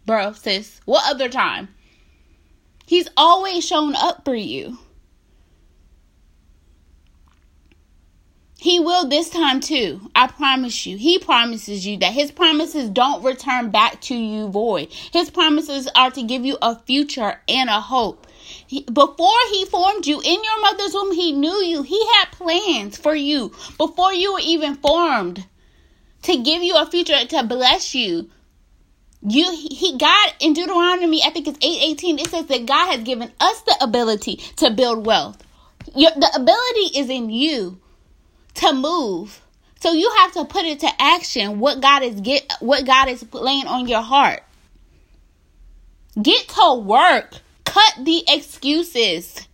Bro, 0.05 0.33
sis. 0.33 0.81
What 0.85 1.09
other 1.09 1.29
time? 1.29 1.69
He's 2.87 3.09
always 3.17 3.65
shown 3.65 3.95
up 3.95 4.25
for 4.25 4.35
you. 4.35 4.79
He 8.61 8.81
will 8.81 9.07
this 9.09 9.31
time 9.31 9.61
too. 9.61 10.11
I 10.17 10.27
promise 10.27 10.85
you. 10.85 10.97
He 10.97 11.21
promises 11.21 11.87
you 11.87 11.97
that 11.99 12.13
his 12.13 12.33
promises 12.33 12.91
don't 12.91 13.23
return 13.23 13.71
back 13.71 14.01
to 14.03 14.17
you 14.17 14.49
void. 14.49 14.93
His 15.13 15.31
promises 15.31 15.89
are 15.95 16.11
to 16.11 16.25
give 16.25 16.45
you 16.45 16.59
a 16.61 16.77
future 16.77 17.41
and 17.49 17.71
a 17.71 17.81
hope. 17.81 18.27
He, 18.67 18.83
before 18.83 19.39
he 19.53 19.65
formed 19.67 20.09
you 20.09 20.21
in 20.21 20.43
your 20.43 20.61
mother's 20.61 20.93
womb, 20.93 21.13
he 21.13 21.31
knew 21.31 21.55
you. 21.63 21.83
He 21.85 22.05
had 22.15 22.33
plans 22.33 22.97
for 22.97 23.15
you 23.15 23.53
before 23.77 24.13
you 24.13 24.33
were 24.33 24.43
even 24.43 24.75
formed 24.75 25.47
to 26.23 26.37
give 26.37 26.65
you 26.65 26.75
a 26.77 26.87
future 26.91 27.27
to 27.29 27.45
bless 27.45 27.95
you. 27.95 28.29
You 29.23 29.53
he 29.53 29.97
God 29.99 30.33
in 30.41 30.55
Deuteronomy, 30.55 31.23
I 31.23 31.31
think 31.31 31.47
it's 31.47 31.65
818, 31.65 32.19
it 32.19 32.29
says 32.29 32.47
that 32.47 32.67
God 32.67 32.91
has 32.91 33.05
given 33.05 33.31
us 33.39 33.61
the 33.63 33.77
ability 33.81 34.41
to 34.57 34.71
build 34.71 35.07
wealth. 35.07 35.45
Your, 35.95 36.11
the 36.11 36.33
ability 36.35 36.99
is 36.99 37.09
in 37.09 37.31
you 37.31 37.81
to 38.59 38.73
move. 38.73 39.41
So 39.81 39.93
you 39.93 40.11
have 40.19 40.33
to 40.33 40.45
put 40.45 40.65
it 40.65 40.81
to 40.81 40.89
action 40.99 41.61
what 41.61 41.81
God 41.81 42.03
is 42.03 42.21
get 42.21 42.53
what 42.61 42.85
God 42.85 43.09
is 43.09 43.25
laying 43.33 43.67
on 43.67 43.87
your 43.87 44.03
heart. 44.03 44.43
Get 46.21 46.49
to 46.49 46.75
work. 46.75 47.35
Cut 47.65 47.95
the 48.03 48.25
excuses. 48.29 49.47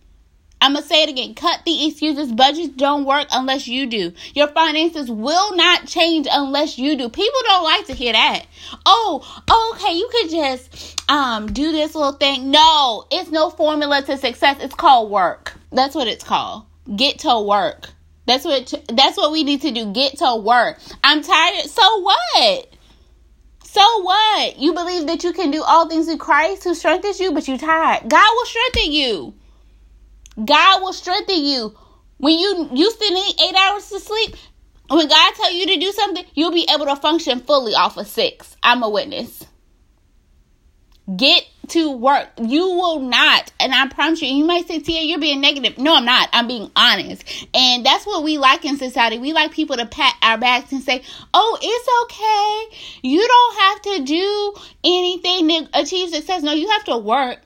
I'm 0.61 0.73
going 0.73 0.81
to 0.81 0.89
say 0.89 1.03
it 1.03 1.09
again. 1.09 1.35
Cut 1.35 1.61
the 1.63 1.87
excuses. 1.87 2.31
Budgets 2.31 2.69
don't 2.69 3.05
work 3.05 3.27
unless 3.31 3.67
you 3.67 3.85
do. 3.85 4.13
Your 4.33 4.47
finances 4.47 5.11
will 5.11 5.55
not 5.55 5.85
change 5.85 6.27
unless 6.31 6.79
you 6.79 6.97
do. 6.97 7.07
People 7.09 7.39
don't 7.43 7.63
like 7.63 7.85
to 7.85 7.93
hear 7.93 8.13
that. 8.13 8.45
Oh, 8.85 9.73
okay, 9.75 9.93
you 9.93 10.09
could 10.11 10.31
just 10.31 11.11
um 11.11 11.53
do 11.53 11.71
this 11.71 11.93
little 11.93 12.13
thing. 12.13 12.49
No, 12.49 13.05
it's 13.11 13.29
no 13.29 13.51
formula 13.51 14.01
to 14.03 14.17
success. 14.17 14.57
It's 14.59 14.73
called 14.73 15.11
work. 15.11 15.53
That's 15.71 15.93
what 15.93 16.07
it's 16.07 16.23
called. 16.23 16.65
Get 16.95 17.19
to 17.19 17.39
work. 17.41 17.89
That's 18.25 18.43
what 18.43 18.73
that's 18.87 19.17
what 19.17 19.31
we 19.31 19.43
need 19.43 19.61
to 19.61 19.71
do. 19.71 19.91
Get 19.93 20.17
to 20.17 20.35
work. 20.35 20.79
I'm 21.03 21.21
tired. 21.21 21.65
So 21.65 21.99
what? 22.01 22.67
So 23.63 24.01
what? 24.01 24.57
You 24.57 24.73
believe 24.73 25.07
that 25.07 25.23
you 25.23 25.33
can 25.33 25.51
do 25.51 25.61
all 25.63 25.87
things 25.87 26.07
in 26.07 26.17
Christ 26.17 26.63
who 26.63 26.73
strengthens 26.73 27.19
you, 27.19 27.33
but 27.33 27.47
you 27.47 27.57
tired. 27.57 28.09
God 28.09 28.31
will 28.35 28.45
strengthen 28.45 28.91
you. 28.91 29.33
God 30.43 30.81
will 30.81 30.93
strengthen 30.93 31.43
you. 31.43 31.75
When 32.17 32.39
you 32.39 32.69
you 32.73 32.89
still 32.91 33.13
need 33.13 33.41
eight 33.41 33.55
hours 33.55 33.89
to 33.89 33.99
sleep, 33.99 34.35
when 34.89 35.07
God 35.07 35.33
tell 35.35 35.53
you 35.53 35.67
to 35.67 35.77
do 35.77 35.91
something, 35.91 36.25
you'll 36.33 36.51
be 36.51 36.67
able 36.73 36.85
to 36.85 36.95
function 36.95 37.39
fully 37.41 37.73
off 37.73 37.97
of 37.97 38.07
six. 38.07 38.55
I'm 38.63 38.81
a 38.81 38.89
witness. 38.89 39.45
Get 41.15 41.43
to 41.67 41.91
work. 41.91 42.29
You 42.37 42.69
will 42.69 42.99
not. 42.99 43.51
And 43.59 43.73
I 43.73 43.87
promise 43.87 44.21
you, 44.21 44.29
you 44.29 44.45
might 44.45 44.67
say, 44.67 44.79
Tia, 44.79 45.01
you're 45.01 45.19
being 45.19 45.41
negative. 45.41 45.77
No, 45.77 45.95
I'm 45.95 46.05
not. 46.05 46.29
I'm 46.33 46.47
being 46.47 46.71
honest. 46.75 47.47
And 47.53 47.85
that's 47.85 48.05
what 48.05 48.23
we 48.23 48.37
like 48.37 48.65
in 48.65 48.77
society. 48.77 49.17
We 49.17 49.33
like 49.33 49.51
people 49.51 49.77
to 49.77 49.85
pat 49.85 50.15
our 50.21 50.37
backs 50.37 50.71
and 50.71 50.83
say, 50.83 51.03
oh, 51.33 51.57
it's 51.61 51.87
okay. 52.03 52.77
You 53.01 53.27
don't 53.27 53.57
have 53.57 53.81
to 53.81 54.03
do 54.05 54.53
anything 54.83 55.47
to 55.49 55.79
achieve 55.79 56.09
success. 56.09 56.43
No, 56.43 56.53
you 56.53 56.69
have 56.69 56.85
to 56.85 56.97
work. 56.97 57.39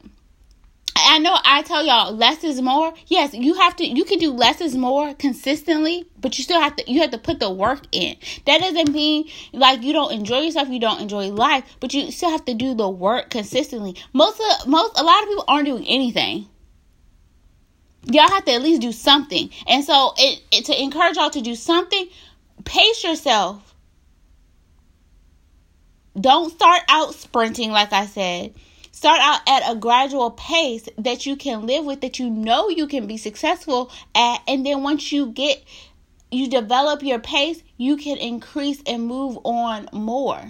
I 1.10 1.18
know 1.18 1.36
I 1.44 1.64
tell 1.64 1.84
y'all 1.84 2.16
less 2.16 2.44
is 2.44 2.62
more. 2.62 2.94
Yes, 3.08 3.34
you 3.34 3.56
have 3.56 3.76
to 3.78 3.84
you 3.84 4.06
can 4.06 4.20
do 4.20 4.32
less 4.32 4.62
is 4.62 4.76
more 4.76 5.16
consistently, 5.16 6.06
but 6.22 6.38
you 6.38 6.44
still 6.44 6.62
have 6.62 6.76
to 6.76 6.92
you 6.92 7.02
have 7.02 7.10
to 7.10 7.18
put 7.18 7.40
the 7.40 7.50
work 7.50 7.82
in. 7.92 8.16
That 8.46 8.60
doesn't 8.60 8.92
mean 8.92 9.28
like 9.52 9.82
you 9.82 9.92
don't 9.92 10.12
enjoy 10.12 10.42
yourself, 10.42 10.70
you 10.70 10.80
don't 10.80 11.02
enjoy 11.02 11.30
life, 11.30 11.64
but 11.80 11.96
you 11.96 12.12
still 12.12 12.30
have 12.30 12.46
to 12.46 12.54
do 12.54 12.76
the 12.76 12.88
work 12.88 13.32
consistently. 13.32 13.96
Most 14.14 14.40
of 14.40 14.68
most 14.68 15.00
a 15.00 15.04
lot 15.04 15.24
of 15.24 15.30
people 15.30 15.46
aren't 15.48 15.66
doing 15.66 15.88
anything. 15.88 16.46
Y'all 18.06 18.30
have 18.30 18.46
to 18.46 18.52
at 18.54 18.62
least 18.62 18.84
do 18.84 18.92
something. 18.92 19.50
And 19.66 19.84
so 19.84 20.14
it, 20.16 20.44
it 20.52 20.66
to 20.66 20.80
encourage 20.80 21.16
y'all 21.16 21.32
to 21.32 21.42
do 21.42 21.56
something, 21.56 22.08
pace 22.66 23.04
yourself. 23.04 23.74
Don't 26.22 26.52
start 26.52 26.82
out 26.88 27.16
sprinting 27.16 27.72
like 27.72 27.94
I 27.94 28.06
said 28.06 28.54
Start 29.00 29.22
out 29.22 29.40
at 29.48 29.72
a 29.72 29.78
gradual 29.78 30.32
pace 30.32 30.90
that 30.98 31.26
you 31.26 31.38
can 31.38 31.66
live 31.66 31.86
with, 31.86 32.02
that 32.02 32.20
you 32.20 32.30
know 32.30 32.68
you 32.68 32.86
can 32.86 33.08
be 33.08 33.16
successful 33.16 33.90
at. 34.14 34.42
And 34.46 34.66
then 34.66 34.84
once 34.84 35.14
you 35.14 35.28
get, 35.28 35.64
you 36.32 36.50
develop 36.50 37.02
your 37.02 37.20
pace, 37.20 37.64
you 37.78 37.96
can 37.96 38.18
increase 38.18 38.84
and 38.86 39.08
move 39.08 39.40
on 39.46 39.88
more. 39.94 40.44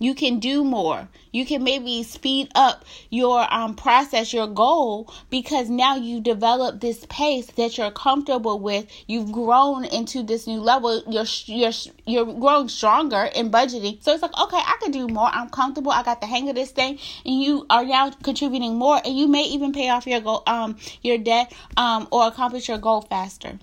You 0.00 0.14
can 0.14 0.40
do 0.40 0.64
more. 0.64 1.08
You 1.30 1.46
can 1.46 1.62
maybe 1.62 2.02
speed 2.02 2.48
up 2.56 2.84
your 3.10 3.46
um, 3.54 3.76
process, 3.76 4.32
your 4.32 4.48
goal, 4.48 5.12
because 5.30 5.70
now 5.70 5.94
you 5.94 6.20
develop 6.20 6.80
this 6.80 7.06
pace 7.08 7.46
that 7.52 7.78
you're 7.78 7.92
comfortable 7.92 8.58
with. 8.58 8.86
You've 9.06 9.30
grown 9.30 9.84
into 9.84 10.24
this 10.24 10.48
new 10.48 10.60
level. 10.60 11.00
You're 11.08 11.26
you're 11.46 11.72
you're 12.06 12.26
growing 12.26 12.68
stronger 12.68 13.30
in 13.36 13.52
budgeting. 13.52 14.02
So 14.02 14.12
it's 14.12 14.22
like, 14.22 14.36
okay, 14.36 14.56
I 14.58 14.76
can 14.82 14.90
do 14.90 15.06
more. 15.06 15.28
I'm 15.32 15.48
comfortable. 15.48 15.92
I 15.92 16.02
got 16.02 16.20
the 16.20 16.26
hang 16.26 16.48
of 16.48 16.56
this 16.56 16.72
thing, 16.72 16.98
and 17.24 17.40
you 17.40 17.64
are 17.70 17.84
now 17.84 18.10
contributing 18.10 18.74
more, 18.76 19.00
and 19.04 19.16
you 19.16 19.28
may 19.28 19.44
even 19.44 19.72
pay 19.72 19.90
off 19.90 20.08
your 20.08 20.20
goal, 20.20 20.42
um, 20.48 20.76
your 21.02 21.18
debt, 21.18 21.52
um, 21.76 22.08
or 22.10 22.26
accomplish 22.26 22.68
your 22.68 22.78
goal 22.78 23.02
faster 23.02 23.60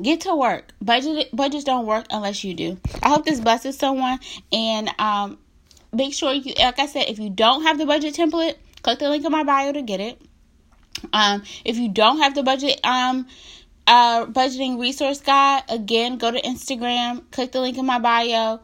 get 0.00 0.22
to 0.22 0.34
work. 0.34 0.72
Budget 0.80 1.34
budgets 1.34 1.64
don't 1.64 1.86
work 1.86 2.06
unless 2.10 2.44
you 2.44 2.54
do. 2.54 2.78
I 3.02 3.10
hope 3.10 3.24
this 3.24 3.40
blesses 3.40 3.76
someone 3.76 4.18
and 4.52 4.90
um 4.98 5.38
make 5.92 6.14
sure 6.14 6.32
you 6.32 6.54
like 6.58 6.78
I 6.78 6.86
said 6.86 7.08
if 7.08 7.18
you 7.18 7.30
don't 7.30 7.62
have 7.62 7.78
the 7.78 7.86
budget 7.86 8.14
template, 8.14 8.56
click 8.82 8.98
the 8.98 9.08
link 9.08 9.24
in 9.24 9.32
my 9.32 9.44
bio 9.44 9.72
to 9.72 9.82
get 9.82 10.00
it. 10.00 10.20
Um 11.12 11.42
if 11.64 11.76
you 11.76 11.88
don't 11.88 12.18
have 12.18 12.34
the 12.34 12.42
budget 12.42 12.80
um 12.84 13.26
uh 13.86 14.26
budgeting 14.26 14.80
resource 14.80 15.20
guide, 15.20 15.62
again 15.68 16.18
go 16.18 16.30
to 16.30 16.40
Instagram, 16.40 17.30
click 17.30 17.52
the 17.52 17.60
link 17.60 17.78
in 17.78 17.86
my 17.86 17.98
bio 17.98 18.60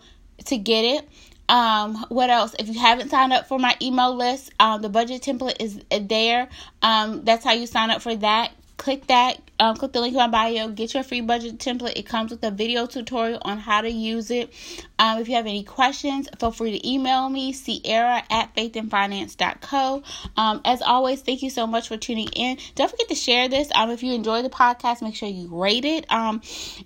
to 0.46 0.58
get 0.58 0.84
it. 0.84 1.08
Um, 1.48 2.04
what 2.08 2.28
else? 2.28 2.56
If 2.58 2.66
you 2.66 2.74
haven't 2.74 3.10
signed 3.10 3.32
up 3.32 3.46
for 3.46 3.56
my 3.56 3.76
email 3.80 4.16
list, 4.16 4.50
um, 4.58 4.82
the 4.82 4.88
budget 4.88 5.22
template 5.22 5.62
is 5.62 5.80
there. 6.08 6.48
Um, 6.82 7.24
that's 7.24 7.44
how 7.44 7.52
you 7.52 7.68
sign 7.68 7.90
up 7.90 8.02
for 8.02 8.16
that 8.16 8.50
click 8.86 9.08
that 9.08 9.40
um, 9.58 9.74
click 9.74 9.90
the 9.90 10.00
link 10.00 10.12
in 10.12 10.18
my 10.18 10.28
bio 10.28 10.68
get 10.68 10.94
your 10.94 11.02
free 11.02 11.20
budget 11.20 11.58
template. 11.58 11.94
It 11.96 12.06
comes 12.06 12.30
with 12.30 12.44
a 12.44 12.52
video 12.52 12.86
tutorial 12.86 13.40
on 13.42 13.58
how 13.58 13.80
to 13.80 13.90
use 13.90 14.30
it. 14.30 14.54
Um, 14.96 15.18
if 15.18 15.28
you 15.28 15.34
have 15.34 15.46
any 15.46 15.64
questions 15.64 16.28
feel 16.38 16.52
free 16.52 16.78
to 16.78 16.88
email 16.88 17.28
me 17.28 17.52
sierra 17.52 18.22
at 18.30 18.54
faithandfinance.co 18.54 20.04
um, 20.36 20.60
as 20.64 20.82
always 20.82 21.20
thank 21.20 21.42
you 21.42 21.50
so 21.50 21.66
much 21.66 21.88
for 21.88 21.96
tuning 21.96 22.28
in. 22.28 22.58
Don't 22.76 22.88
forget 22.88 23.08
to 23.08 23.16
share 23.16 23.48
this. 23.48 23.68
Um, 23.74 23.90
if 23.90 24.04
you 24.04 24.12
enjoy 24.12 24.42
the 24.42 24.50
podcast 24.50 25.02
make 25.02 25.16
sure 25.16 25.28
you 25.28 25.48
rate 25.48 25.84
it. 25.84 26.08
Um, 26.12 26.40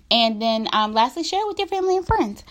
and 0.09 0.41
then 0.41 0.69
um, 0.73 0.95
lastly 0.95 1.23
share 1.23 1.41
it 1.41 1.47
with 1.49 1.59
your 1.59 1.67
family 1.67 1.97
and 1.97 2.07
friends 2.07 2.43